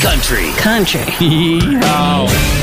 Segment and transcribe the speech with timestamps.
[0.00, 0.50] country.
[0.52, 1.04] Country.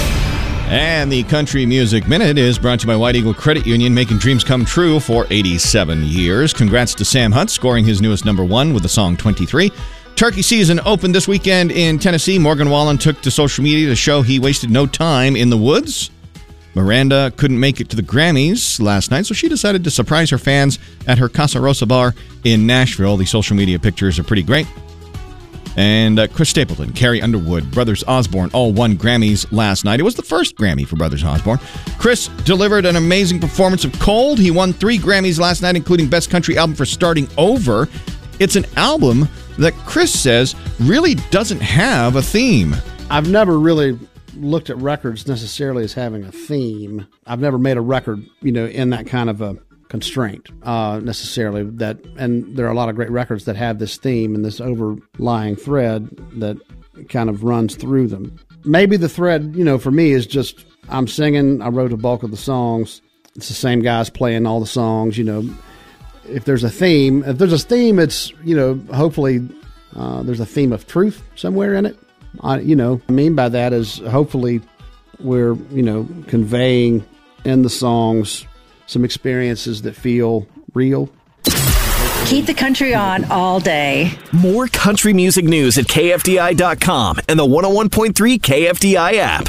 [0.68, 4.18] And the Country Music Minute is brought to you by White Eagle Credit Union, making
[4.18, 6.56] dreams come true for 87 years.
[6.56, 9.72] Congrats to Sam Hunt, scoring his newest number one with the song 23.
[10.16, 12.40] Turkey season opened this weekend in Tennessee.
[12.40, 16.10] Morgan Wallen took to social media to show he wasted no time in the woods.
[16.74, 20.40] Miranda couldn't make it to the Grammys last night, so she decided to surprise her
[20.40, 23.18] fans at her Casa Rosa bar in Nashville.
[23.18, 24.66] The social media pictures are pretty great.
[25.76, 30.00] And uh, Chris Stapleton, Carrie Underwood, Brothers Osborne all won Grammys last night.
[30.00, 31.60] It was the first Grammy for Brothers Osborne.
[31.98, 34.40] Chris delivered an amazing performance of Cold.
[34.40, 37.90] He won three Grammys last night, including Best Country Album for Starting Over.
[38.40, 42.76] It's an album that Chris says really doesn't have a theme.
[43.10, 43.98] I've never really
[44.36, 47.08] looked at records necessarily as having a theme.
[47.26, 49.58] I've never made a record, you know, in that kind of a
[49.90, 51.64] constraint uh, necessarily.
[51.64, 54.60] That and there are a lot of great records that have this theme and this
[54.60, 56.58] overlying thread that
[57.10, 58.38] kind of runs through them.
[58.64, 61.62] Maybe the thread, you know, for me is just I'm singing.
[61.62, 63.02] I wrote a bulk of the songs.
[63.36, 65.18] It's the same guys playing all the songs.
[65.18, 65.50] You know,
[66.28, 69.48] if there's a theme, if there's a theme, it's you know, hopefully
[69.96, 71.98] uh, there's a theme of truth somewhere in it.
[72.42, 74.62] I, you know, I mean by that is hopefully
[75.20, 77.06] we're you know conveying
[77.46, 78.46] in the songs
[78.88, 81.10] some experiences that feel real.
[82.26, 84.12] Keep the country on all day.
[84.32, 89.44] More country music news at KFDI.com and the 101.3 KFDI app.